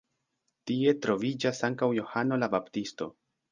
[0.71, 3.13] Tie troviĝas ankaŭ Johano la Baptisto.